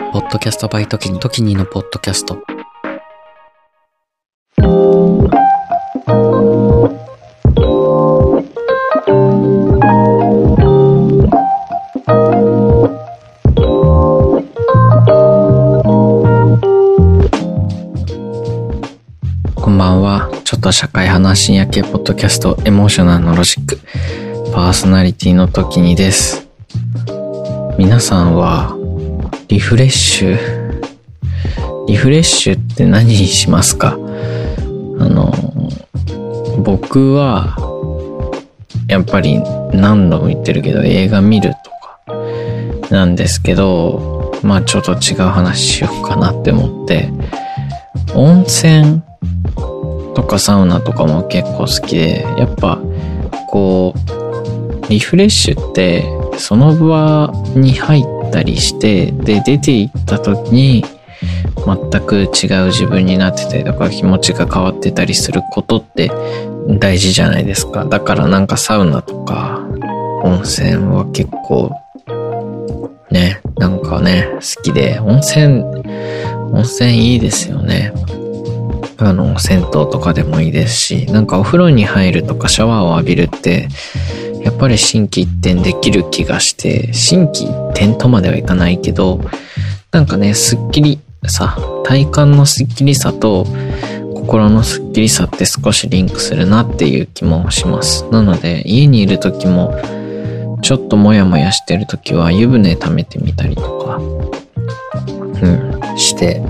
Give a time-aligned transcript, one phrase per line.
[0.00, 2.36] ポッドキャストバイトキニ、トキニのポッドキャスト。
[19.54, 20.30] こんばんは。
[20.44, 23.78] ちょっと社会派な深夜系ポッドキャスト、エモーショナルのロジック。
[24.52, 26.48] パーソナリティの時にです。
[27.78, 28.79] 皆さんは、
[29.50, 30.38] リフレッシュ、
[31.88, 33.94] リフレッシュって何にしますか？
[33.94, 35.34] あの、
[36.62, 37.56] 僕は、
[38.86, 39.40] やっぱり
[39.72, 41.70] 何度も言ってるけど映画見ると
[42.12, 42.14] か、
[42.90, 47.10] なんですけど、まあちょっと違う話しようかなって思って、
[48.14, 49.02] 温泉
[50.14, 52.78] とかサウナとかも結構好きで、やっぱ、
[53.48, 56.04] こう、リフレッシュって、
[56.38, 60.84] その場に入ったりして、で、出て行った時に、
[61.66, 66.10] 全く違う自分になってたりとか、気持ちが変わってたりすることって
[66.78, 67.84] 大事じゃないですか。
[67.84, 69.60] だからなんかサウナとか、
[70.22, 71.72] 温泉は結構、
[73.10, 75.64] ね、なんかね、好きで、温泉、
[76.52, 77.92] 温泉いいですよね。
[79.00, 83.68] あの、銭湯とかでもいいですし、なんかお風呂に入るとかシャワーを浴びるって、
[84.42, 89.20] やっぱり心機一転できる気がして、心機一転とまではいかないけど、
[89.90, 93.46] なんかね、スッキリさ、体感のスッキリさと
[94.14, 98.04] 心のスッキリさって少しリンクするなっていう気もします。
[98.10, 99.74] なので、家にいる時も、
[100.62, 106.42] ちょっとモヤモヤしてる時は湯船溜めてみたりとか、うん、して、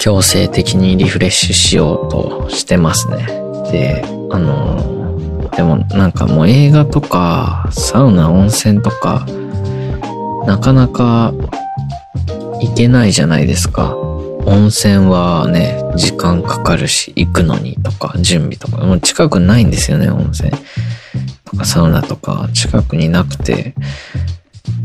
[0.00, 3.26] 強制的にリフレッシュしようとしてますね。
[3.70, 9.26] で、あの、でもなんかもう映画とか、サウナ、温泉とか、
[10.46, 11.34] なかなか
[12.62, 13.94] 行けないじゃないですか。
[14.46, 20.50] 温泉はね、時間かかるし、行くのにとか、準備とか、もう近くないんですよね、温泉。
[21.44, 23.74] とかサウナとか近くになくて。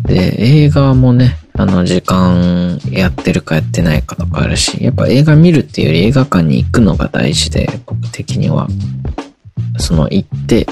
[0.03, 8.67] で、映画もね、あの、時間やってるかやってないかとかあるし、やっぱ映画見るっていうより映画館に行くのが大事で、僕的には。
[9.77, 10.67] その行って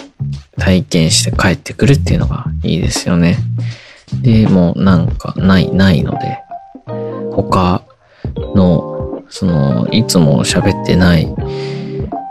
[0.58, 3.38] 体験して帰ってくるっていうのがいいですよね。
[4.22, 6.40] で、もうなんかない、ないので、
[7.32, 7.84] 他
[8.56, 11.28] の、その、いつも喋ってない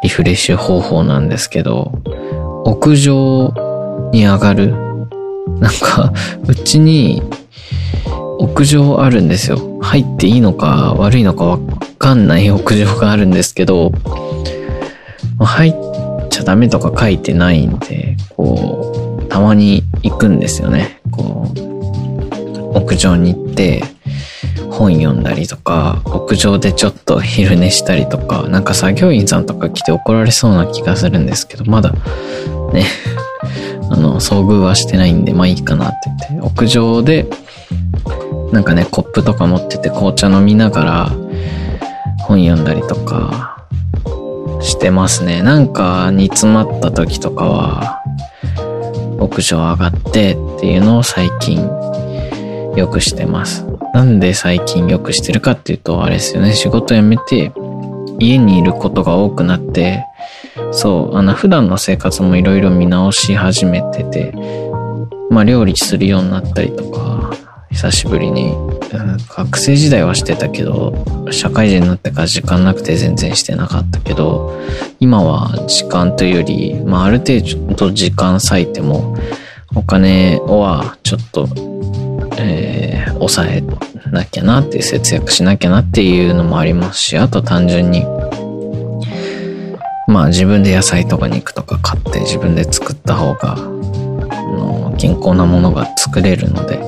[0.02, 1.92] リフレッシュ方法なんですけど、
[2.64, 3.52] 屋上
[4.12, 4.74] に上がる。
[5.58, 6.12] なんか、
[6.46, 7.22] うちに
[8.42, 9.78] 屋上あるんですよ。
[9.80, 11.60] 入っていいのか悪いのかわ
[11.98, 13.92] かんない 屋上があるんですけど、
[15.38, 15.74] 入っ
[16.28, 20.98] ちゃダメとか書いてないんで、こう、たまに行くんですよね。
[21.12, 23.84] こう、屋上に行って、
[24.70, 31.92] 本読んだりとか、屋上でちょっと昼寝したりとか、なんか作業員さんとか来て怒られそうな気がするんですけど、まだ
[32.72, 32.86] ね、
[33.88, 35.96] あの、遭遇はしてないんで、まあいいかなって
[36.30, 37.26] 言って、屋上で、
[38.52, 41.10] なんかね、コップとか持ってて紅茶飲みながら
[42.18, 43.66] 本読んだりとか
[44.60, 45.42] してますね。
[45.42, 48.02] なんか煮詰まった時とかは、
[49.18, 51.58] 屋上上がってっていうのを最近
[52.76, 53.64] よくしてます。
[53.94, 57.52] なんで最近よくしてるかっていうと、あれですよね、仕事辞めて
[58.18, 60.06] 家にいることが多くなって、
[60.72, 64.34] そう、あの、普段の生活もいろいろ見直し始めてて、
[65.30, 67.11] まあ、料理するようになったりとか、
[67.72, 68.54] 久しぶりに、
[69.28, 74.60] 学生時代はしてたけど、社会人になってから時間なくて全然してなかったけど、
[75.00, 77.40] 今は時間というより、まあ、ある程
[77.74, 79.16] 度時間割いても、
[79.74, 81.48] お金はちょっと、
[82.38, 83.62] えー抑え
[84.10, 88.04] なきゃなって、節約しなきゃなっていうのもありますし、あと単純に、
[90.08, 96.80] まあ自分で野菜とか肉とか買って自分で作った方が、あの健康なものが作れるので、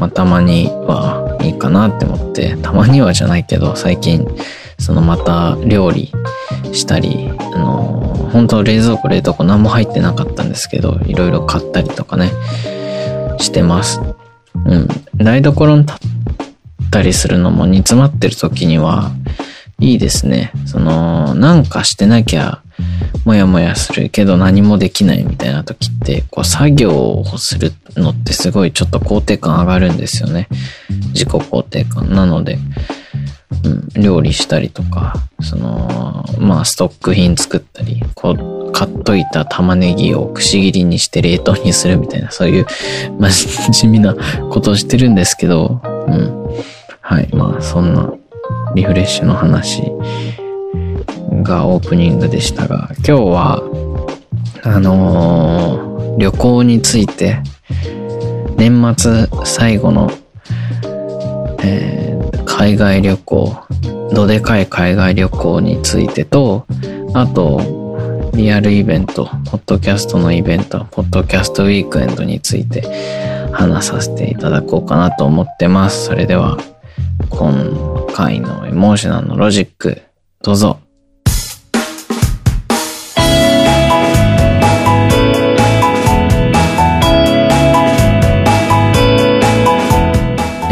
[0.00, 4.26] まあたまにはいいかなって思って、たまにはじゃないけど、最近、
[4.78, 6.10] そのまた料理
[6.72, 12.32] したり、あの、本当冷蔵庫冷凍庫何も入ってなかったんですけど、いろいろ買ったりとかね、
[13.38, 14.00] してます。
[14.64, 14.88] うん。
[15.18, 15.98] 台所に立っ
[16.90, 19.10] たりするのも煮詰まってる時には、
[19.80, 20.50] いいですね。
[20.64, 22.62] その、なんかしてなきゃ、
[23.24, 30.48] もやもやするけど何もできないみたいな時って、こう作業をするのってすごいちょっと肯定感上がるんですよね。
[31.12, 32.10] 自己肯定感。
[32.14, 32.58] なので、
[33.64, 42.66] うん、料理したりとか、その、まあストック品作ったり、こう、買っといた玉ねぎをくし切りにして冷凍にするみたいな、そういう
[43.18, 44.14] 真面目な
[44.50, 46.48] ことをしてるんですけど、うん。
[47.00, 47.28] はい。
[47.34, 48.12] まあ、そんな
[48.74, 49.82] リフレッシュの話
[51.42, 53.62] がオープニングでしたが、今日は、
[54.62, 57.42] あのー、旅行について、
[58.56, 60.10] 年末最後の、
[61.62, 63.56] えー、海外旅行、
[64.12, 66.66] どでかい海外旅行についてと、
[67.14, 67.80] あと、
[68.34, 72.82] リアルイベント、ポッドキャストのイベント、ポッドキャストウィークエンドについて
[73.52, 76.06] 話させていただこうかなと思ってます。
[76.06, 76.58] それでは、
[77.28, 80.02] 今回のエモーショナルのロジック、
[80.42, 80.78] どうぞ。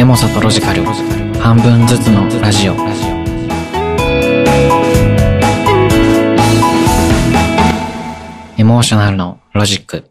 [0.08, 0.82] モさとロジカル
[1.38, 2.72] 半分ずつのラジオ
[8.56, 10.10] エモーショナルのロジック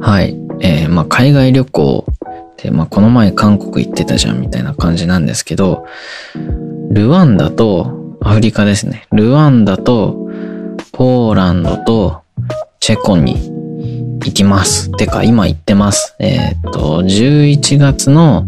[0.00, 0.34] はい。
[0.62, 2.06] えー、まあ、海外旅行
[2.62, 5.86] で、まあ、この前韓国行ってたじゃんみたいな感じなんですけど、
[6.90, 9.06] ルワンダと、アフリカですね。
[9.12, 10.28] ルワンダと、
[10.92, 12.22] ポーランドと、
[12.80, 13.34] チェコに
[14.24, 14.90] 行きます。
[14.96, 16.16] てか、今行ってます。
[16.18, 18.46] えっ、と、11月の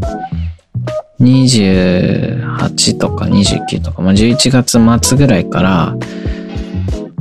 [1.21, 5.97] 28とか29とか、まあ、11月末ぐらいから、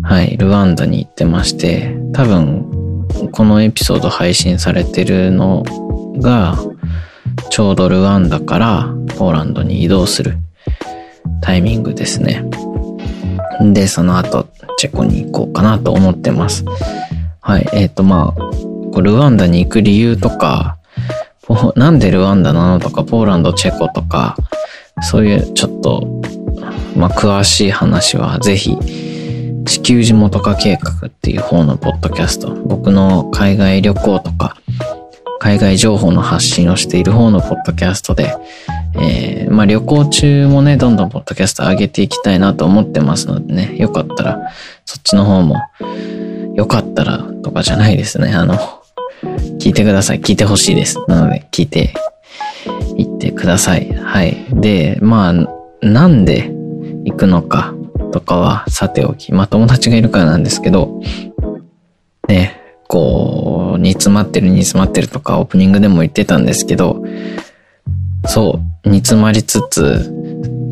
[0.01, 2.65] はい、ルワンダに行ってまして、多分、
[3.31, 5.63] このエピソード配信されてるの
[6.19, 6.57] が、
[7.49, 10.37] ちょうどルワンダからポーランドに移動する
[11.41, 12.43] タイミングですね。
[13.61, 14.47] で、その後、
[14.77, 16.63] チェコに行こうかなと思ってます。
[17.41, 17.67] はい。
[17.73, 20.77] えっ、ー、と、まあ、ルワンダに行く理由とか、
[21.75, 24.35] なんでルワンダなのとか、ポーランド、チェコとか、
[25.01, 26.21] そういうちょっと、
[26.95, 28.77] まあ、詳しい話はぜひ、
[29.65, 34.55] 地球地元化計画っていう方のポッドキャスト、僕の海外旅行とか、
[35.39, 38.35] 海外情報の発信をしている方のポッドキャストで、
[38.95, 44.51] えー、まあ旅行中もね、どんどんポッドキャスト上げていきたいなと思ってますのでね、よかったら、
[44.85, 45.55] そっちの方も、
[46.55, 48.33] よかったらとかじゃないですね。
[48.33, 48.55] あの、
[49.59, 50.19] 聞いてください。
[50.19, 50.97] 聞いてほしいです。
[51.07, 51.93] なので、聞いて
[52.97, 53.93] いってください。
[53.93, 54.45] はい。
[54.51, 56.51] で、まあ、なんで
[57.05, 57.73] 行くのか
[58.11, 60.99] とかはさておき、まあ友達がいるからなんですけど、
[62.27, 67.03] ね、こう、煮詰まってる煮詰まってるとかオープニングでも言ってたんですけど、
[68.25, 70.13] そう、煮詰まりつつ、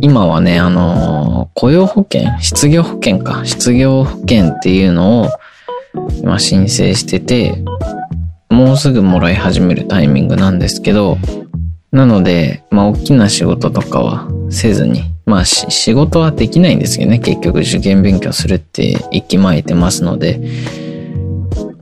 [0.01, 5.30] 今はね、あの、雇用保険、失業保険か、失業保険っていうのを
[6.21, 7.63] 今申請してて、
[8.50, 11.18] もうすぐもらい始めるタイミングなんですけど、
[11.92, 20.39] なので、まあ、大きな仕事とかはせずに、まあ、仕事はできないんですけどね、結局受験勉強するって息巻いてますので、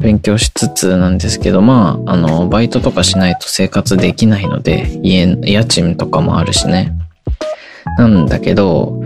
[0.06, 6.94] 勉強しつつなんですけど、まあ、あの、バイトとかしないと生活できないので、家、家賃とかもあるしね。
[7.98, 9.02] なんだけど、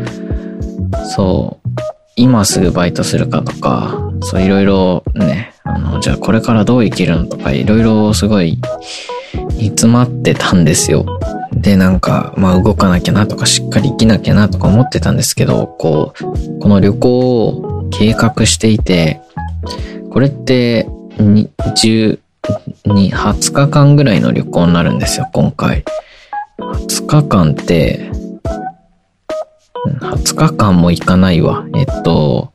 [1.16, 1.70] そう、
[2.18, 8.60] 今すぐバイトするかとか、そういろいろね、あの、じゃあこれからどう生きるのとか、いろいろすごい
[9.54, 11.06] 煮詰まってたんですよ。
[11.54, 19.22] で、なんか、まあ動かなきゃなとか、しっかり生きなきゃなとか思ってたんですけど、こう、この旅行を計画していて、
[20.12, 20.88] これって、
[21.20, 22.20] に、10、
[22.86, 25.84] に、20日間ぐらいの旅行になるんですよ、今回。
[26.60, 28.12] 20日間って、
[30.02, 31.66] 20日間も行かないわ。
[31.76, 32.52] えっと、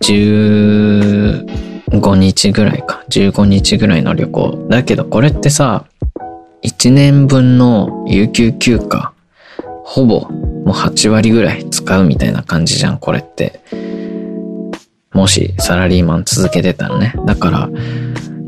[0.00, 3.04] 15日ぐらいか。
[3.10, 4.66] 15日ぐらいの旅行。
[4.68, 5.84] だけどこれってさ、
[6.64, 9.12] 1年分の有給休暇、
[9.84, 10.28] ほぼ
[10.66, 13.60] もう8割ぐらい使うみたいな感じじゃん、これって。
[15.16, 17.14] もしサラリーマン続けてたらね。
[17.24, 17.70] だから、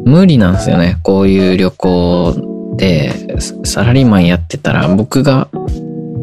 [0.04, 0.98] 無理なんですよね。
[1.02, 5.48] こういう旅行で、サラリーマンやってたら、僕が、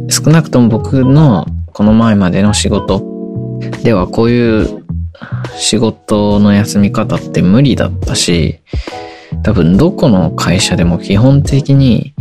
[0.07, 3.03] 少なくとも僕のこの前までの仕事
[3.83, 4.85] ではこういう
[5.57, 8.59] 仕事の休み方って無理だったし、
[9.41, 12.13] 多分どこの会社でも基本的に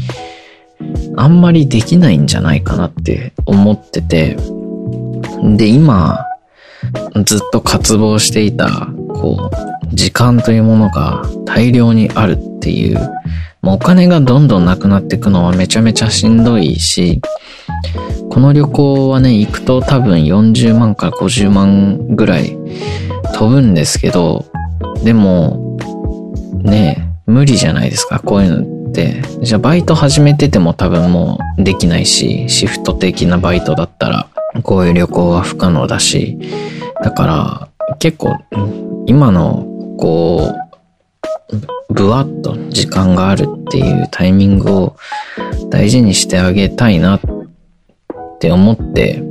[1.14, 4.38] あんまりできないんじゃないかなって思ってて、
[5.56, 6.24] で、今、
[7.24, 12.98] ずっと渇望していた、こう、時間というものが大量にあるっていう、
[13.62, 17.20] もうお金がどんどんなくなっていくのはめちゃめちゃしんどいし、
[18.30, 22.58] この旅行はね、行くと多分40万から50万ぐらい
[23.34, 24.44] 飛ぶんですけど、
[25.04, 25.78] でも、
[26.62, 28.20] ね無理じゃないですか。
[28.20, 34.28] こういうのって、じゃあバイト始めてても多分もうできないし、シフト的なバイトだったら、
[34.62, 36.38] こういう旅行は不可能だし、
[37.02, 38.36] だから結構
[39.06, 39.66] 今の
[39.98, 40.52] こ
[41.90, 44.96] う、ぶわっと時間があるっていうタイミングを
[45.70, 47.20] 大事にしてあげたいなっ
[48.40, 49.22] て思って、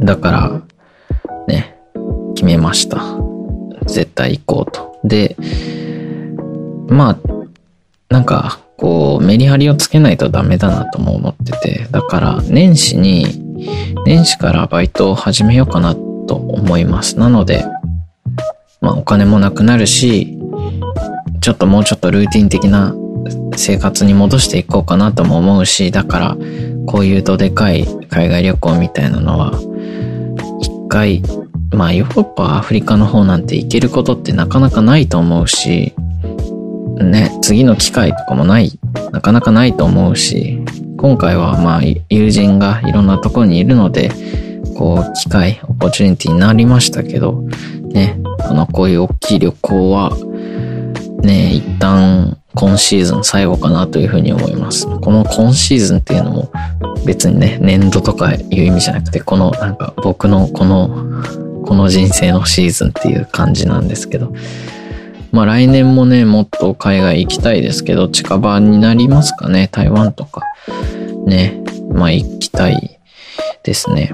[0.00, 0.62] だから、
[1.48, 1.76] ね、
[2.34, 3.02] 決めました。
[3.86, 4.98] 絶対行こうと。
[5.04, 5.36] で、
[6.88, 7.18] まあ、
[8.08, 13.45] なんか、こう、メリハリをつけないとダメだなとも思ってて、だから年始に、
[14.04, 17.18] 年始からバイトを始めようかなと思います。
[17.18, 17.64] なので、
[18.80, 20.38] まあお金もなくなるし、
[21.40, 22.94] ちょっともうちょっとルーティン的な
[23.56, 26.36] 生活に戻していこうかなとも思うし、だから
[26.86, 29.52] こういうどでかい海外旅行みたいなのは、
[30.60, 31.22] 一回、
[31.70, 35.94] まあヨーロッパ、アフリカの方なんて行けることってなかなかないと思うし、
[37.00, 38.78] ね、次の機会とかもない、
[39.12, 40.64] なかなかないと思うし、
[40.96, 44.10] 今回はまあ友人がいろんなところにいるので、
[44.76, 47.42] こう機会、オポチュニティになりましたけど、
[47.92, 50.16] ね、あの、こういう大きい旅行は、
[51.22, 54.86] ね、一旦今シーズン最後かなというふうに思います。
[54.86, 56.52] この今シーズンっていうのも
[57.04, 61.04] 別にね、年度とかいう意味じゃなくて、このなんか僕のこの、
[61.64, 64.32] この人生のシーズンっていう感じなんですけど、
[65.36, 70.40] まあ来年もね、もっと海外行きたいですけど、近場になりますかね、台湾とか。
[71.26, 71.62] ね、
[71.92, 72.98] まあ行きたい
[73.62, 74.12] ですね。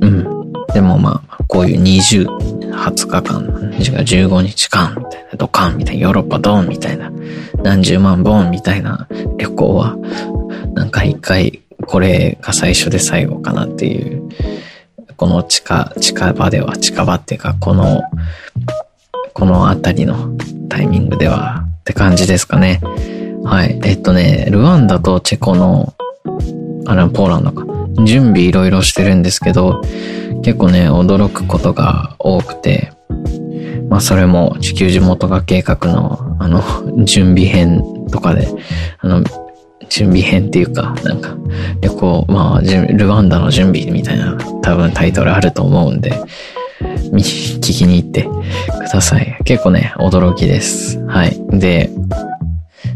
[0.00, 0.52] うん。
[0.72, 2.26] でもまあ、こういう20、
[2.72, 7.12] 20日間、15日間みたいな、ドカンみたいな、ヨーロッパドーンみたいな、
[7.62, 9.94] 何十万ボンみたいな旅行は、
[10.72, 14.26] なんか一回、これが最初で最後かなっていう、
[15.18, 18.00] この近、近場では、近場っていうか、この
[19.38, 20.36] このあたりの
[20.68, 22.80] タイミングではって感じですかね。
[23.44, 23.80] はい。
[23.84, 25.94] えっとね、ルワンダとチェコの、
[26.86, 27.64] あれはポーランドか。
[28.04, 29.80] 準備いろいろしてるんですけど、
[30.42, 32.92] 結構ね、驚くことが多くて、
[33.88, 36.60] まあそれも地球地元化計画の、あの、
[37.04, 38.48] 準備編とかで、
[38.98, 39.22] あの、
[39.88, 41.36] 準備編っていうか、なんか、
[41.80, 46.12] 旅行、まあ、ルワンダの準備みたいな多分タイトルあると思うんで、
[47.12, 49.38] 聞きに行ってください。
[49.44, 50.98] 結構ね、驚きです。
[51.06, 51.36] はい。
[51.50, 51.90] で、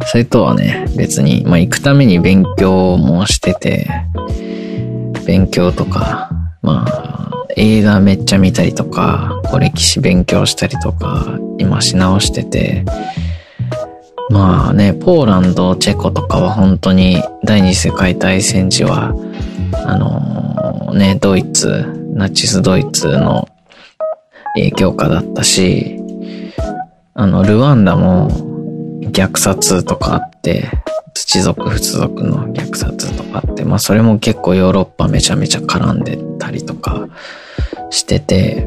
[0.06, 3.88] それとはね、別に、まあ、行くために勉強もしてて、
[5.26, 6.30] 勉強とか、
[6.62, 7.12] まあ、
[7.56, 12.84] 映画めっちゃ見たりとか、こう歴史勉強したりとか、今し直してて、
[14.30, 19.14] まあね、ポーランド、チェコとかは本当に第二次世界大戦時は、
[19.84, 23.48] あのー、ね、ドイツ、ナチスドイツの
[24.54, 25.98] 影響下だったし、
[27.14, 28.30] あの、ルワンダも
[29.02, 30.70] 虐殺とかあって、
[31.14, 37.08] 土族、仏族の虐殺とかあって、まあそれも結構ヨーロッパめちゃめちゃ絡んでたりとか
[37.90, 38.66] してて、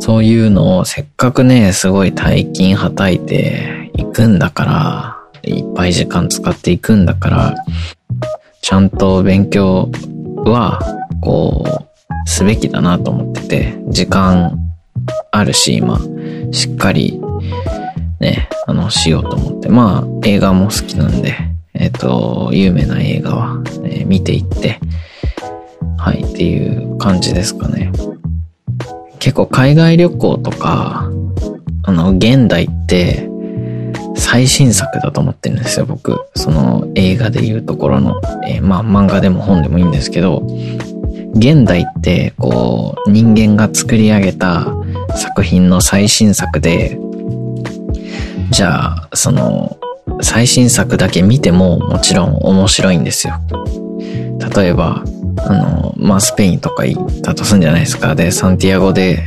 [0.00, 7.54] そういうのをせっかくね、すごい大金はたいていくんだから、いっぱい時間使っていくんだから、
[8.62, 9.90] ちゃんと勉強
[10.44, 10.80] は、
[11.20, 14.63] こう、すべきだなと思ってて、時間
[15.30, 15.98] あるし、今、
[16.52, 17.20] しっかり、
[18.20, 19.68] ね、あの、しようと思って。
[19.68, 21.34] まあ、映画も好きなんで、
[21.74, 24.78] えっ、ー、と、有名な映画は、えー、見ていって、
[25.98, 27.92] はい、っていう感じですかね。
[29.18, 31.08] 結構海外旅行とか、
[31.82, 33.28] あの、現代って、
[34.16, 36.26] 最新作だと思ってるんですよ、僕。
[36.34, 40.46] その映画で言うところの、えー、まあ漫画でも本でもいいんですけど、
[41.34, 44.72] 現代って、こう、人間が作り上げた
[45.14, 46.98] 作品の最新作で、
[48.50, 49.78] じゃあ、その、
[50.20, 53.34] 最新作だけ見てももちろん面白いんですよ。
[54.54, 55.02] 例えば、
[55.38, 58.14] あの、まあ、スペインとか行ったとするんじゃないですか。
[58.14, 59.24] で、サンティアゴで、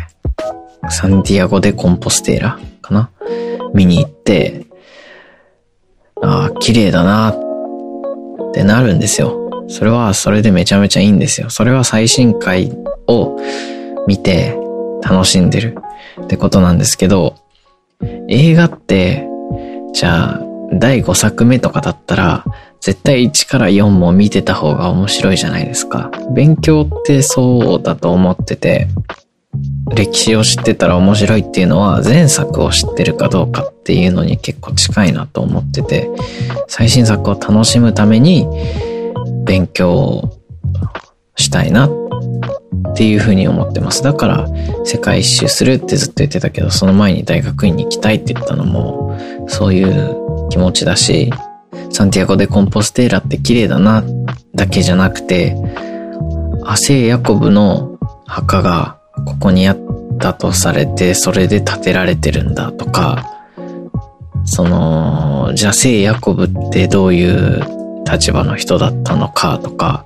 [0.90, 3.10] サンティアゴでコンポステーラかな？
[3.74, 4.66] 見に行って、
[6.22, 9.66] ああ、綺麗だなってなるんですよ。
[9.68, 11.50] それはそれでめちゃめちゃいいんですよ。
[11.50, 12.72] それは最新回
[13.08, 13.38] を
[14.08, 14.58] 見て
[15.10, 15.78] 楽しんでる
[16.22, 17.36] ってことなんですけど、
[18.28, 19.28] 映画って、
[19.94, 20.42] じゃあ、
[20.74, 22.46] 第5作目とかだったら、
[22.82, 26.12] 絶対1から4も見てた方が面白いじゃないですか。
[26.36, 28.88] 勉強ってそうだと思ってて、
[29.96, 36.10] 歴史を知ってたら面白いっていうのは前作を知ってるかどうかっていうのに結構近いなと思ってて、
[36.68, 38.46] 最新作を楽しむために
[39.46, 40.30] 勉強
[41.36, 42.07] したいなっ
[42.90, 44.04] っていうふうに思ってます。
[44.04, 44.48] だから
[44.84, 51.32] 世界一周するってずっと言ってたけど、その前に大学院に行きたいって言ったのも、そういう気持ちだし、
[51.90, 54.04] サンティアゴ・でコンポステーラって綺麗だな、
[54.56, 55.56] だけじゃなくて、
[56.66, 59.78] アセイ・ヤコブの墓がここにあっ
[60.20, 63.38] たとされて、それで建てられてるんだとか、
[64.46, 67.64] その、じゃあ聖ヤコブってどういう
[68.10, 70.06] 立場の人だったのかとか、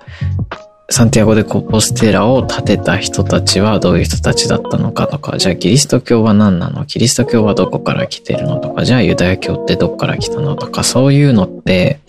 [0.91, 6.86] サンティアゴ・でコポステラを建てた人たちはどういう人たちだったのかとか、じゃあキリスト教は何なの？
[6.86, 12.01] キリスト教はどこから来てるのとか、じゃあユダヤ教ってどこから来たのとか、そういうのって、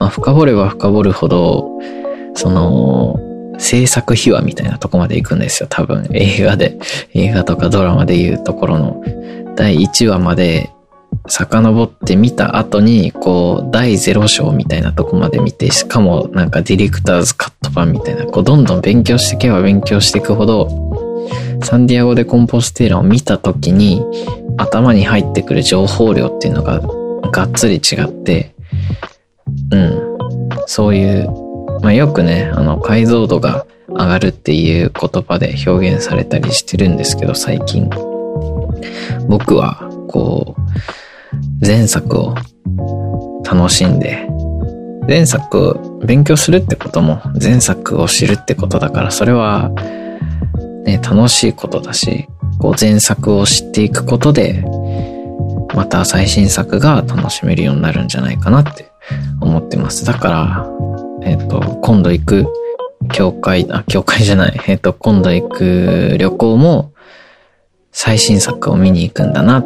[0.00, 1.70] まあ深掘れば深掘るほど、
[2.34, 3.20] その、
[3.58, 5.68] 制作秘話みたいなとこまで行くんですよ。
[5.70, 6.76] 多分映画で、
[7.12, 9.04] 映画とかドラマで言うところの。
[9.54, 10.73] 第1話まで
[11.26, 20.68] 遡って見た後に、こう、第0章みたいなとこまで見て、しかもなんかディレクターズカット版みたいな、こう、どんどん勉強していけば勉強していくほど、
[21.62, 24.04] サンディアゴでコンポステーラを見た時に、
[24.58, 26.80] 頭に入ってくる情報量っていうのが、
[27.30, 28.54] がっつり違って、
[29.70, 30.00] うん。
[30.66, 31.30] そういう、
[31.80, 37.88] まあよくね、あの、解像度が上がるっていう言葉で表現されたりしてるんですけど、最近。
[39.26, 40.60] 僕は、こう、
[41.60, 42.34] 前作を
[43.44, 44.28] 楽しんで、
[45.06, 49.70] 前作を勉強するってことも前作を知るってことだから、それは、
[50.84, 52.26] ね、楽しいことだし、
[52.58, 54.64] こう前作を知っていくことで、
[55.74, 58.90] また最新作が楽しめるようになるんじゃないかなって
[59.40, 60.04] 思ってます。
[60.04, 60.70] だから、
[61.22, 62.46] えっ、ー、と、今度行く
[63.12, 66.92] 教会、あ、教会じゃない、えっ、ー、と、今度行く旅行も
[67.92, 69.64] 最新作を見に行くんだな。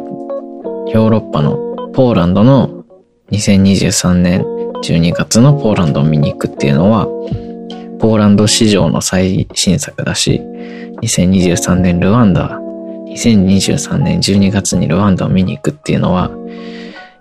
[0.91, 1.55] ヨーロッパの
[1.93, 2.83] ポーランドの
[3.31, 4.41] 2023年
[4.83, 7.05] 12月のポーランドを見に行くっていうのは、
[7.99, 10.41] ポーランド史上の最新作だし、
[11.03, 12.59] 2023年ルワンダ、
[13.09, 16.31] 2023年12月にルワンダを見に行くっていうのは、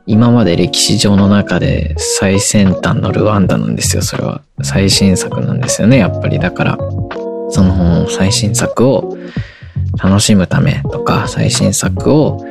[0.07, 4.41] 今まで歴史上の中で最先端のルワンダなんですよ、それは。
[4.63, 6.39] 最新作なんですよね、やっぱり。
[6.39, 6.79] だから、
[7.51, 9.15] その最新作を
[10.03, 12.48] 楽しむためとか、最新作を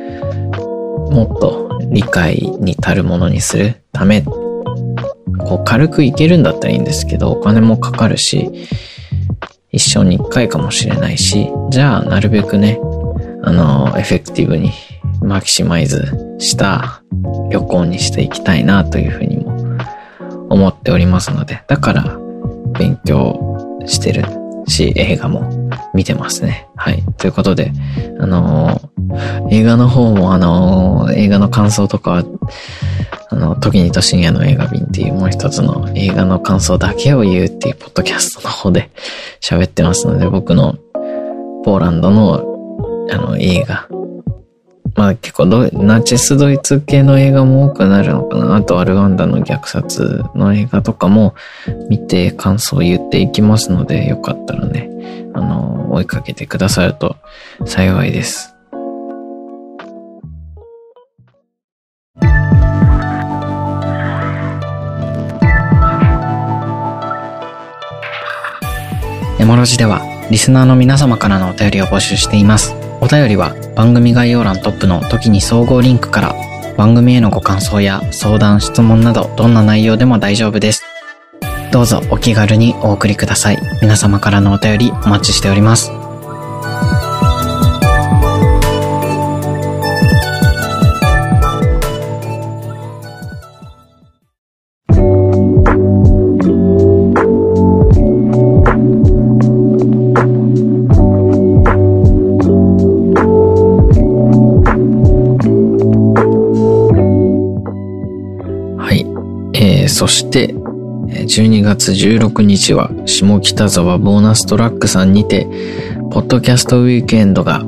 [1.10, 8.50] もっと理解に足るものにするため、こう軽くいけるんだったらいいんですけど、お金もかかるし、
[9.70, 12.80] 一生に一回かもしれないし、じゃあなるべくね、
[13.42, 14.72] あの、エフェクティブに
[15.22, 17.02] マキシマイズした
[17.50, 19.78] 旅行にしていきたいなというふうにも
[20.50, 22.18] 思っておりますので、だから
[22.78, 24.37] 勉強してる。
[24.68, 26.68] し、映画も見てますね。
[26.76, 27.02] はい。
[27.16, 27.72] ということで、
[28.20, 32.24] あのー、映画の方もあのー、映画の感想とか、
[33.30, 38.90] あの、時にと深夜の映画便っていうもう一つの映画の感想だけを言うっていうポッドキャストの方で
[39.40, 40.76] 喋ってますので、僕の
[41.64, 42.44] ポーランドの
[43.10, 43.88] あの映画。
[44.94, 48.56] まあ結構ナチスドイツ系の映画も多くなるのかな。
[48.56, 51.34] あとアルガンダの虐殺の映画とかも
[51.88, 54.90] 見て感想を言っていきますので、よかったらね、
[55.34, 57.16] あの、追いかけてくださると
[57.64, 58.54] 幸いです。
[69.38, 72.77] 山ロジでは、リスナーの皆様からのお便りを募集しています。
[73.00, 76.34] お便りは番組概要欄トップの時に総合リンクから
[76.76, 80.82] 番組へのご感想や相談、質問などどんな内容でも大丈夫です。
[81.72, 83.58] どうぞお気軽にお送りください。
[83.82, 86.07] 皆様からのお便りお待ちしております。
[111.38, 115.46] 12月16日は下北沢ボーナストラックさんにて、
[116.10, 117.64] ポッドキャストウィークエンドが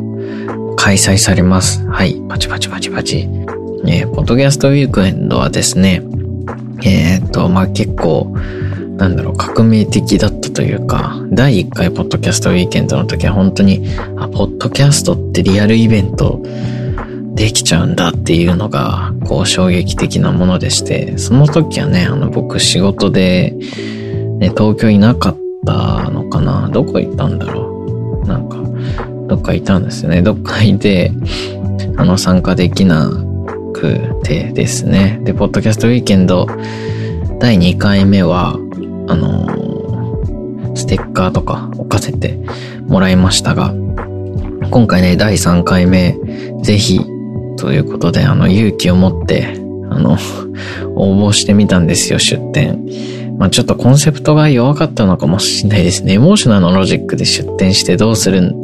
[0.77, 1.87] 開催されます。
[1.87, 2.21] はい。
[2.29, 3.29] パチパチパチパチ。
[3.87, 6.03] えー、ポッドキャストウィークエンドはですね、
[6.83, 8.37] えー、っと、まあ、結構、
[8.97, 16.43] なんだろう、革命的だったというか、第1回ポッドキャストウィークエンドの時は本当に、あ、ポッドキャストってリアルイベント
[17.41, 23.53] できちゃうんだっていうのが、こう衝撃的なものでして、その時はね、あの僕仕事で、
[24.39, 28.59] ね、東京いなかったのかなどこ行ったんだろうなんか、
[29.27, 30.21] どっかいたんですよね。
[30.21, 31.13] どっかいて、
[31.97, 33.11] あの参加できな
[33.73, 35.19] くてですね。
[35.25, 36.47] で、ポッドキャストウィーケンド
[37.39, 38.59] 第2回目は、
[39.09, 42.39] あの、ステッカーとか置かせて
[42.87, 43.75] もらいましたが、
[44.71, 46.19] 今回ね、第3回目、
[46.63, 47.01] ぜひ
[47.61, 49.55] ということで、あの、勇気を持って、
[49.91, 50.17] あの、
[50.97, 52.85] 応募してみたんですよ、出展。
[53.39, 56.15] まあちょっとコンセプトが弱かったのかもしれないですね。
[56.15, 58.55] エモーショナルのロジックで出展してどうする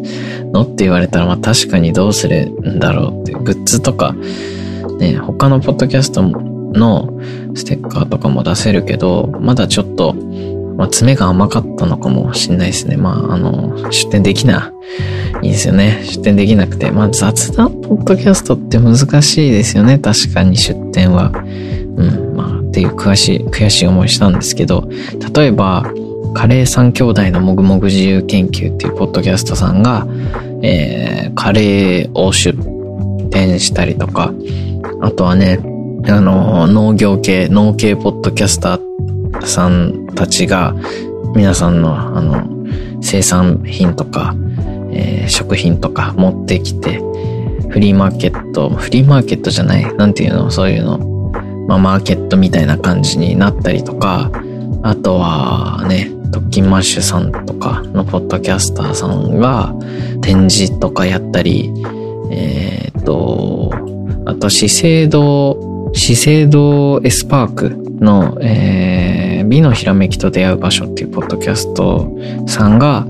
[0.52, 4.14] のって言われたら、まあ確かにどうするんだろうって、グッズとか、
[4.98, 7.18] ね、他のポッドキャストの
[7.54, 10.14] ステッカーとかも出せるけど、まだちょっと、
[10.76, 12.96] まあ、爪が甘かったのかもしんないですね。
[12.96, 14.72] まあ、あの、出展できな、
[15.42, 16.02] いいですよね。
[16.04, 16.90] 出展できなくて。
[16.90, 19.98] まあ、雑談ポッドキャストって難しいですよね。
[19.98, 21.32] 確かに出展は。
[21.96, 24.88] うん、まあ、っていう悔しい、悔しい思いしたんですけど、
[25.34, 25.90] 例えば、
[26.34, 30.06] カレー三兄弟のもぐもぐ自由研究っていうポッドキャストさんが、
[30.62, 32.56] えー、カレーを出
[33.30, 34.34] 展したりとか、
[35.00, 35.58] あとはね、
[36.08, 38.80] あの、農業系、農系ポッドキャスター
[39.44, 40.74] さんたちが、
[41.34, 42.48] 皆さんの、あの、
[43.02, 44.34] 生産品とか、
[44.92, 47.00] えー、食品とか持ってきて、
[47.68, 50.98] フリーマーケット、フリーマーケットじゃない、なんていうの、そういうの、
[51.68, 54.30] まあ、マーケットみたいな感じになったりとか、
[54.82, 59.74] あとはね、トッキンマッシュさんとかのポッドキャスターさんが
[60.22, 61.72] 展示とかやったり、
[62.30, 63.72] えー、っと、
[64.26, 67.70] あと資生堂、資生堂エスパーク
[68.00, 72.10] の、えー、美のひらめきと出会う場所っていうポッドキャスト
[72.46, 73.06] さんが、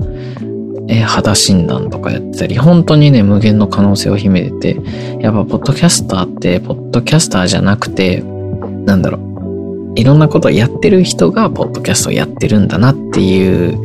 [0.89, 4.81] えー、肌診断とかやってたり、本当にね、無限の可能性を秘めてて、
[5.19, 8.21] やっぱポッドキャスターって、ポッドキャスターじゃなくて、
[8.85, 13.77] なんだろう、いろんなことをやってる人がポッドキャストをやってるんだなっていう、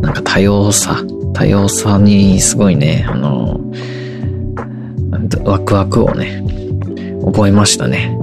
[0.00, 3.60] なんか多様さ、多様さにすごいね、あの、
[5.44, 6.42] ワクワクをね、
[7.24, 8.16] 覚えましたね。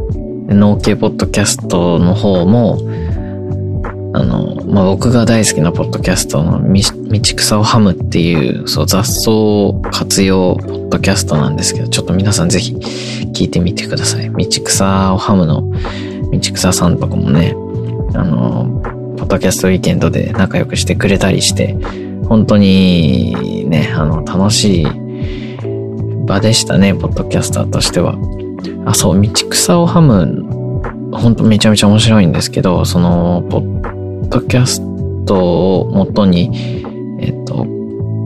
[0.47, 2.79] 農系ポッドキャストの方も、
[4.13, 14.29] あの、まあ、僕が大好きなポッドキャストの道草をハムっていう、そう、雑草活用ポッドキャストなんですけど、ちょっと皆さんぜひ聞いてみてください。
[14.31, 15.63] 道草をハムの
[16.31, 17.55] 道草さんとかもね、
[18.15, 18.81] あの、
[19.17, 21.75] ポッドキャストウィーケンドで仲良くしてくれたりして、
[22.27, 24.87] 本当にね、あの、楽しい
[26.25, 28.15] 場でしたね、ポッドキャスターとしては。
[28.85, 30.45] あ、そう、道草をハム、
[31.11, 33.78] ほんとめちゃめちゃ面白いんですけど、その、ポッ
[34.29, 34.79] ッドキャス
[35.25, 36.51] トを元に、
[37.19, 37.65] えっと、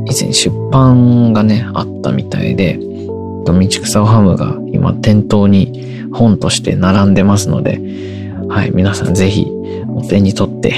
[0.06, 2.78] 以前出版がね、あったみたいで、
[3.46, 7.80] 道草をハムが今店頭に本として並んでますので、
[8.50, 9.48] はい、皆さんぜひ
[9.96, 10.74] お手に取って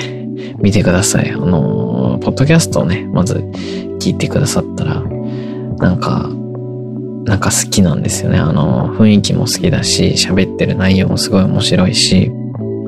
[0.59, 1.31] みてください。
[1.31, 3.37] あの、ポッドキャストをね、まず
[3.99, 5.01] 聞いてくださったら、
[5.77, 6.29] なんか、
[7.25, 8.37] なんか好きなんですよね。
[8.37, 12.31] あの、雰囲気も好きだし、喋ってる内容もすごい面白いし、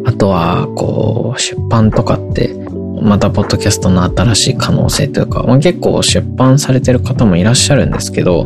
[0.07, 2.55] あとは、こう、出版とかって、
[3.01, 8.45] また、ポッドキャストの新しい可能性というか、まあ、結構出版されてる方もいらっしゃるんですけど、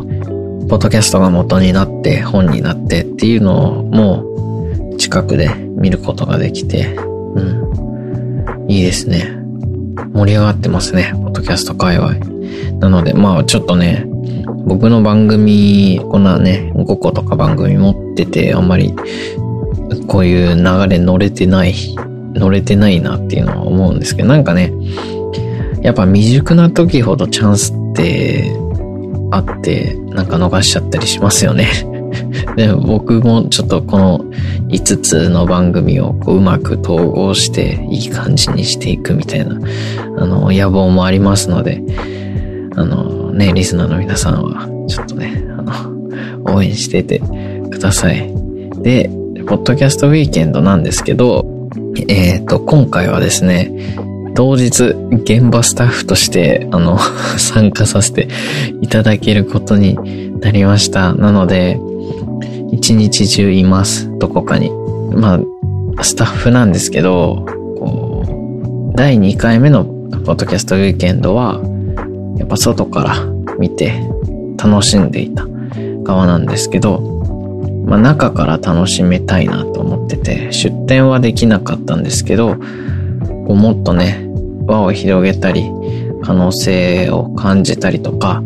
[0.68, 8.66] ポッドキャストが元になって、本になってっていうのも、近くで見ることができて、うん。
[8.68, 9.30] いいですね。
[10.14, 12.16] 盛り上がってますね、ポッドキャスト界隈。
[12.80, 14.04] なので、まあ、ちょっとね、
[14.66, 18.92] 僕の番組、こんなね、5個とか番組持ってて、あんまり、
[20.06, 21.74] こういう流れ乗れてない、
[22.34, 24.72] 乗れてないなっていうのは思うんですけど、なんかね、
[25.82, 28.52] やっぱ未熟な時ほどチャンスって
[29.30, 31.68] あって、なんか逃しちゃったりしますよね。
[32.56, 34.24] で僕もちょっとこの
[34.68, 39.58] 5つの番組をこううまく統合していい感じにしていくみたいな、
[40.18, 41.82] あの、野望もありますので、
[42.76, 47.22] あのね、リスナーの皆さんは、ちょっとね、あの、応援してて
[47.70, 48.32] ください。
[48.82, 49.10] で、
[49.46, 51.46] ポッドキャストウィーケンドなんですけど、
[52.08, 53.70] えっ、ー、と、今回はですね、
[54.34, 56.98] 当日、現場スタッフとして、あの、
[57.38, 58.28] 参加させて
[58.80, 59.98] いただけることに
[60.40, 61.14] なりました。
[61.14, 61.78] なので、
[62.70, 64.70] 一日中います、どこかに。
[65.14, 65.40] ま
[65.96, 67.44] あ、スタッフなんですけど、
[67.78, 68.24] こ
[68.92, 71.60] う、第2回目のポッドキャストウィーケンドは、
[72.38, 73.16] やっぱ外から
[73.58, 73.92] 見て
[74.56, 75.46] 楽しんでいた
[76.04, 77.11] 側なんですけど、
[77.84, 82.56] まあ中から楽しめたいなと思ってて、出店はできなかったんですけど、
[83.46, 84.28] こうもっとね、
[84.66, 85.70] 輪を広げたり、
[86.22, 88.42] 可能性を感じたりとか、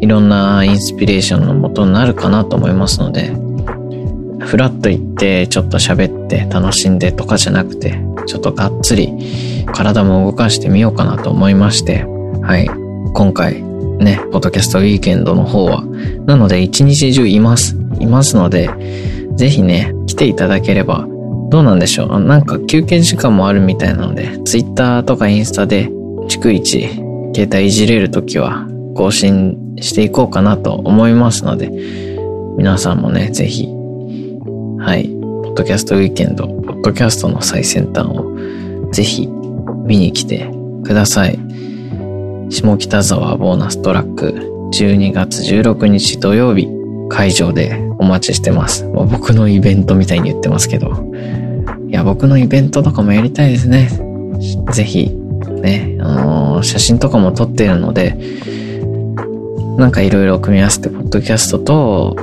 [0.00, 3.32] いろんなインスピレーションのもとになるかなと思いますので、
[4.40, 9.12] ふらっと行ってちょっと喋って楽しんでとかじゃなくて、ちょっとがっつり
[9.72, 12.04] 体も動かしてみようかなと思いまして、
[12.42, 12.68] はい。
[13.14, 15.84] 今回ね、ポッドキャストウィーケンドの方は、
[16.26, 17.81] なので一日中います。
[18.00, 18.70] いますので、
[19.36, 21.06] ぜひね、来ていただければ、
[21.50, 22.20] どうなんでしょう？
[22.20, 25.88] なんか休憩時間もあるみたいなので、ツイッターとかインスタで、
[26.28, 26.88] 逐一、
[27.34, 31.70] 携帯いじれるときは、更新していこうかなと思いますので、
[32.56, 38.36] 皆さんもね、ぜひ、はい、ポッドキャストウィーケンド、ポッドキャストの最先端を
[38.90, 39.28] ぜひ
[39.86, 40.50] 見に来て
[40.84, 41.38] ください。
[42.50, 46.68] 下北沢ボーナストラック12月16日土曜日
[47.12, 48.86] 会場でお待ちしてます。
[48.86, 51.12] もう僕のイベントみたいに言ってますけど。
[51.88, 53.90] いや、僕のイベントとかもやりたいですね。
[54.72, 55.14] ぜひ、
[55.60, 58.16] ね、あのー、写真とかも撮ってるので、
[59.76, 62.16] なんかいろいろ組み合わせて、ポッドキャストと、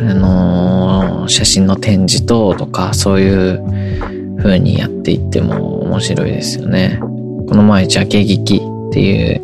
[0.00, 6.98] あのー、写真の展示と、とか、そういう風にやっていっても面白いですよね。
[7.00, 9.42] この前、ジャケ劇っていう、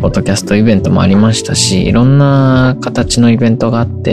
[0.00, 4.12] ポッドキャストイベントもありましたし、いろんな形のイベントがあって、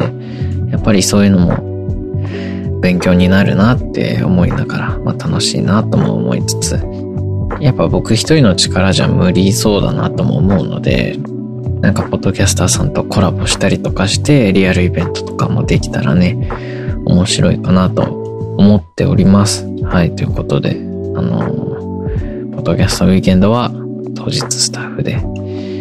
[0.72, 6.80] やっぱりそういうのも勉強になるなって思いながら、まあ楽しいなとも思いつつ、
[7.60, 11.18] やっぱ僕一人の力じゃ無理そうだなとも思うので、
[11.82, 16.50] なんかポッドキャスターさんとコラボしたりとかしてリアルイベントとかもできたらね、
[17.06, 18.02] 面白いかなと
[18.58, 19.68] 思っております。
[19.84, 20.72] はい、ということで、
[21.16, 21.46] あの
[22.56, 23.72] ポッドキャストウィーケンドは
[24.16, 25.22] 当日スタッフで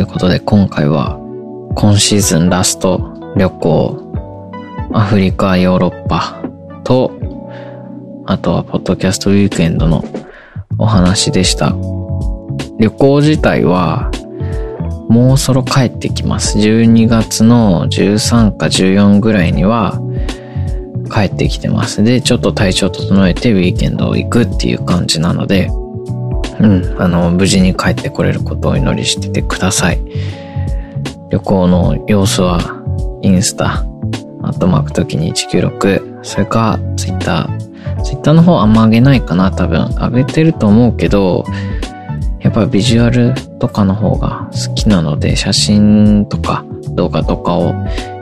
[0.00, 1.18] ということで今回は
[1.76, 6.42] 今シーズンラスト旅行アフリカ、ヨーロッパ
[6.84, 7.12] と
[8.24, 10.02] あとはポッドキャストウィークエンドの
[10.78, 11.76] お話でした。
[12.78, 14.10] 旅行自体は
[15.10, 16.56] もうそろ帰ってきます。
[16.56, 20.00] 12月の13か14ぐらいには
[21.12, 22.02] 帰ってきてます。
[22.02, 25.68] で、ちょっと体調整えてウィーケンドを行くっていう感じなので、
[26.60, 30.00] うん、あの、無事に帰ってこれることをお祈りしててください。
[31.30, 32.60] 旅行の様子は、
[33.22, 33.84] インスタ、
[34.42, 38.02] アットマーク時に196、それか、ツイッター。
[38.02, 39.86] ツイッターの方あんま上げないかな、多分。
[39.96, 41.44] 上げてると思うけど、
[42.40, 47.74] やっぱビジュアルとかの方が好きなので、写真とか動画とかを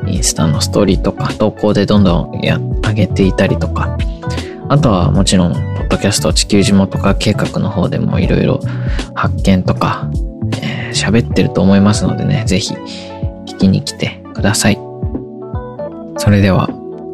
[0.06, 3.96] インスタのストーリーとか投稿でどんどんや、上げていたりとか、
[4.68, 8.60] あとはもちろん、ポッドキャスト地球地元化計画の方でもいろいろ
[9.14, 10.10] 発見とか、
[10.62, 14.78] えー、喋ってると思いますのでね、ぜひ聞きに来てください。
[16.18, 16.68] それでは、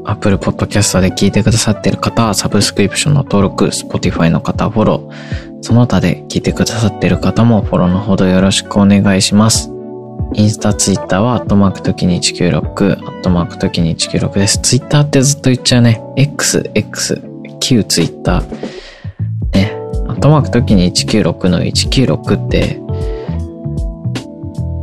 [0.06, 9.70] Apple Podcast で聞いてくださってる方はサブスクリプションの登録、Spotify の方フォロー、その他で聞いてくださってる方もフォローのほどよろしくお願いします。
[10.34, 14.58] インスタ、ツイッターは、アットマーク時に196、アットマーク時に196です。
[14.60, 16.02] ツイッターってずっと言っちゃうね。
[16.16, 17.33] X、X、
[17.64, 18.50] 旧ツイッター。
[19.52, 19.72] ね。
[20.06, 22.78] アットマーク時に196の196って、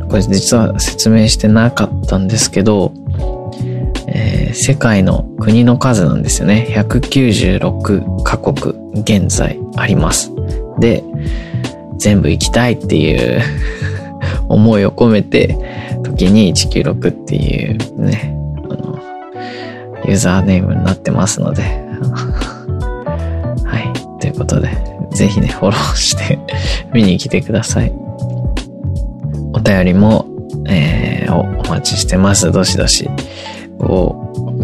[0.08, 2.92] これ実は説明してなかったんですけど、
[4.08, 6.66] えー、世界の国の数なんですよね。
[6.76, 10.32] 196カ国現在あります。
[10.80, 11.04] で、
[11.98, 13.40] 全部行きたいっていう
[14.48, 15.56] 思いを込めて、
[16.02, 18.36] 時に196っていうね、
[18.68, 18.98] あの、
[20.04, 21.80] ユーザーネームになってますので
[24.22, 24.68] ということで、
[25.10, 26.38] ぜひね、フォローして
[26.94, 27.92] 見に来てください。
[29.52, 30.26] お便りも、
[30.68, 32.52] えー、お待ちしてます。
[32.52, 33.10] どしどし。
[33.78, 34.14] ご、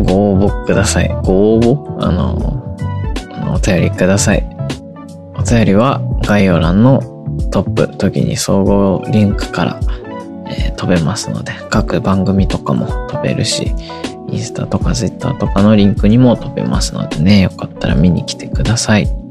[0.05, 1.09] ご応募ください。
[1.25, 1.97] ご応募？
[1.99, 2.62] あの、
[3.53, 4.47] お便りください。
[5.37, 7.03] お便りは概要欄の
[7.51, 9.81] トップ、時に総合リンクから、
[10.47, 13.73] えー、飛べますので、各番組とかも飛べるし、
[14.31, 19.28] インスタとかツイッターとかのリンクにも飛べますのでね、よかったら見に来てください。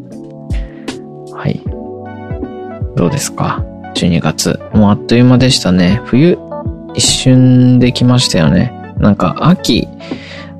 [1.37, 1.61] はい。
[2.95, 3.63] どうですか
[3.95, 4.59] ?12 月。
[4.73, 6.01] もうあっという間でしたね。
[6.05, 6.37] 冬、
[6.95, 8.73] 一瞬できましたよね。
[8.97, 9.87] なんか秋、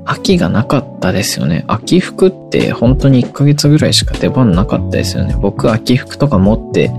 [0.04, 1.64] 秋がなかったですよね。
[1.66, 5.36] 秋服って本当に1ヶ月ぐらいしか出番なかったですよね。
[5.40, 6.92] 僕秋服とか持って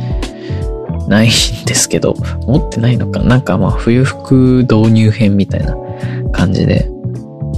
[1.08, 1.30] ないん
[1.66, 2.16] ですけど、
[2.46, 5.76] 持ってないのかなんかまあ冬服導入編みたいな
[6.34, 6.92] 感じで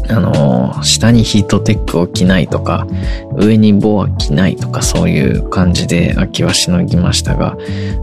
[0.09, 2.87] あの、下にヒートテックを着ないとか、
[3.37, 7.57] 上にボア着ないとかそういう感じで秋はしのぎましたが、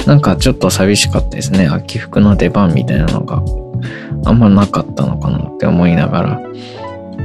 [0.06, 1.66] なんかちょっと寂しかったですね。
[1.66, 3.42] 秋服の出番みたいなのが
[4.24, 6.40] あんまなかったのかなって思いながら、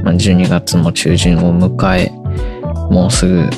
[0.03, 2.12] まあ、12月も中旬を迎え、
[2.89, 3.49] もうすぐ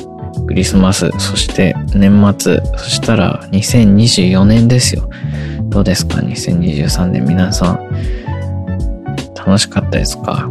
[0.46, 5.08] クリスマス、そして年末、そしたら2024年ですよ。
[5.70, 7.80] どうですか ?2023 年皆さん。
[9.34, 10.48] 楽しかったですか？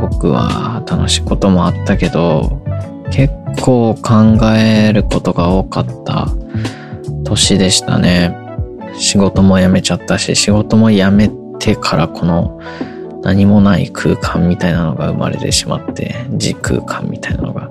[0.00, 2.62] 僕は楽しいこともあったけど、
[3.10, 6.28] 結構考えることが多かった
[7.24, 8.36] 年でしたね。
[8.94, 12.60] 仕事も辞めちゃったし、仕事も辞めてからこの
[13.22, 17.70] 何もない空間みたいなのが生まれてしまって、時空間みたいなのが、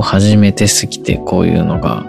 [0.00, 2.04] 初めてすぎてこういうのが、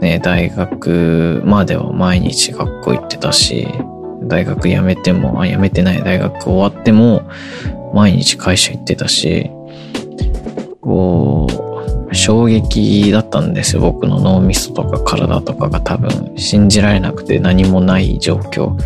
[0.00, 3.68] ね、大学までは毎日学校行ってたし、
[4.22, 7.22] 大学辞めても、あ、辞めてない大学終わっても、
[7.98, 9.50] 毎日会社行ってたし、
[10.80, 11.48] こ
[12.08, 13.82] う、衝撃だったんですよ。
[13.82, 18.76] 僕の脳みそとか体とかが多分信じられなくて何もない状況。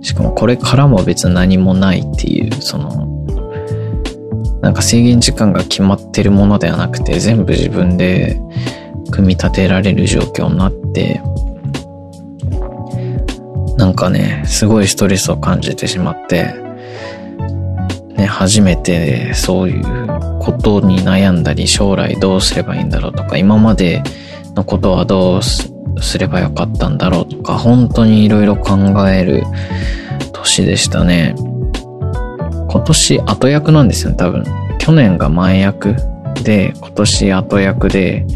[0.00, 3.26] しかもこれからも別に何もないっていう、その、
[4.62, 8.40] なんか制限時間が決まってるものではなくて全部自分で
[9.10, 11.20] 組み立てられる状況になって、
[13.76, 16.63] なんかね、すごいストレスを感じてしまって、
[18.16, 19.84] ね、初めてそういう
[20.40, 24.02] ことに悩んだり、将来どうすればいいんだろうとか、今まで
[24.54, 29.42] のことはどうすればよかったんだろうとか、本当に色々考える
[30.32, 31.34] 年でしたね。
[32.68, 34.44] 今年後役なんですよね、多分。
[34.78, 35.96] 去年が前役
[36.42, 38.26] で、今年後役で、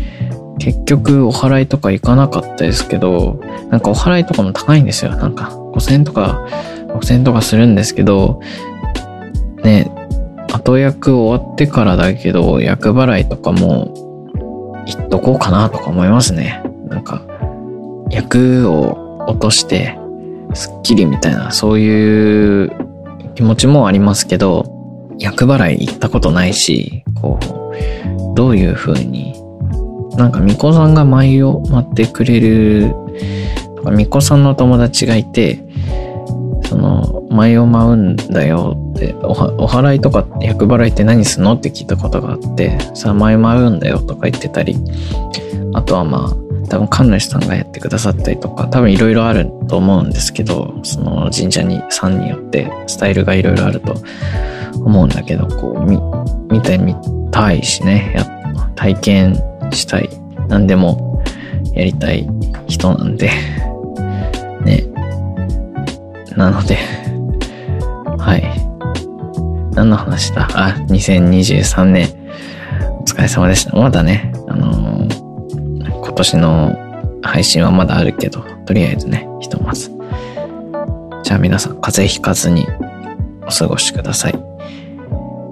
[0.58, 5.14] 結局お祓いとか行かなかったですけど、なんかお祓いとかも高いんですよ。
[5.14, 6.44] なんか5000とか
[6.88, 8.40] 6000とかするんですけど、
[9.68, 9.90] ね、
[10.50, 13.92] 後役終わってからだけど、役払いとかも
[14.86, 16.62] 行っとこうかなとか思いますね。
[16.88, 17.22] なんか、
[18.10, 19.98] 役を落として、
[20.54, 22.72] スッキリみたいな、そういう
[23.34, 24.64] 気持ちもありますけど、
[25.18, 29.34] 役払い行ったことないし、こう、どういう風に、
[30.16, 32.94] なんか巫女さんが舞を待ってくれる、
[33.84, 35.67] 巫女さんの友達がいて、
[36.68, 39.30] その、舞を舞うんだよってお、
[39.64, 44.76] お祓いとか役払いって何すんのって聞いたことがあって、さあ舞舞うんだよとか言ってたり、
[45.72, 53.94] あとはまあ、多分神主さんがやってくださったりとか、多分いろいろあると思うんですけど、その神社に、さんによってスタイルがいろいろあると
[54.74, 55.98] 思うんだけど、こう、見、
[56.50, 56.94] 見てみ
[57.30, 58.24] たいしね、や、
[58.76, 60.10] 体験したい。
[60.48, 61.22] 何でも
[61.72, 62.28] やりたい
[62.66, 63.30] 人なんで、
[66.38, 66.76] なので、
[68.16, 68.44] はい。
[69.74, 70.48] 何の話だ？
[70.54, 72.08] あ、2023年。
[73.00, 73.76] お疲れ様でした。
[73.76, 79.90] まだね、あのー、今年の配信はまだあるけど、とりあえずね、ひとまず。
[81.24, 82.68] じゃあ皆さん、風邪ひかずに
[83.44, 84.38] お過ごしください。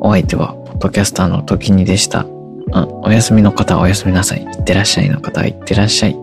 [0.01, 2.27] お相手は、ポッドキャスターの時にでした。
[2.73, 4.43] あお休みの方はおやすみなさい。
[4.43, 6.17] いってらっしゃいの方はいってらっしゃい。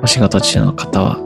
[0.00, 1.18] お仕事中の方は、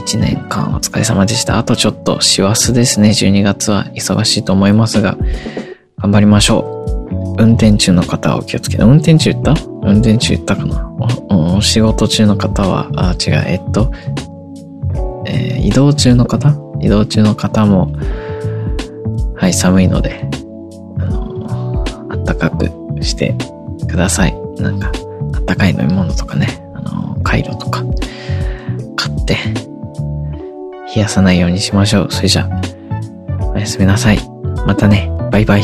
[0.00, 1.58] 1年間お疲れ様でした。
[1.58, 3.10] あとちょっと師走ですね。
[3.10, 5.16] 12月は忙しいと思いますが、
[5.98, 6.84] 頑張りましょ
[7.38, 7.42] う。
[7.42, 8.82] 運転中の方はお気をつけて。
[8.82, 9.54] 運転中言った？
[9.82, 10.90] 運転中言ったかな？
[11.28, 13.92] おお仕事中の方は、あ、違う、えっと、
[15.26, 16.54] えー、移動中の方？
[16.80, 17.92] 移動中の方も、
[19.36, 20.28] はい、寒いので、
[22.20, 22.66] ったかく
[23.02, 23.34] して
[23.88, 24.34] ください。
[24.58, 24.92] なんか、
[25.34, 27.84] あったかい飲み物とかね、あの、カイロとか
[28.96, 29.36] 買って、
[30.94, 32.10] 冷やさないようにしましょう。
[32.10, 32.48] それじゃ
[33.54, 34.18] おやすみなさい。
[34.66, 35.10] またね。
[35.30, 35.62] バイバイ。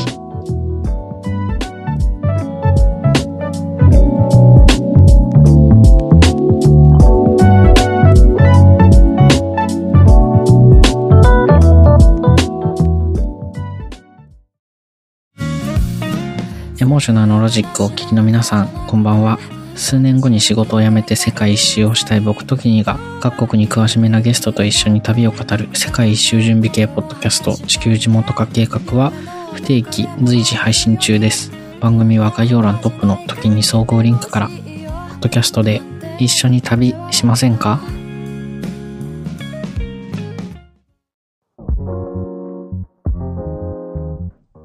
[16.86, 19.55] モーショナルのロジックをお聞きの皆さん、こんばんは。
[19.76, 29.12] 数年後に仕事を辞めて世界一周をしたい僕ときにが、各国に詳しめなゲストと一緒に旅を語る世界一周準備系ポッドキャスト、地球地元化計画は、
[29.54, 31.52] 不定期随時配信中です。
[31.80, 35.82] 番組は概要欄トップの時に総合リンクから、ポッドキャストで
[36.18, 37.80] 一緒に旅しませんか？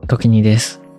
[0.08, 0.81] 時にです。